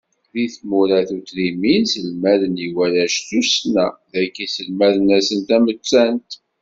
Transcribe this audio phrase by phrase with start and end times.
[0.33, 6.29] Di tmura tutrimin selmaden i warrac tussna, dagi selmaden-asen tamettant.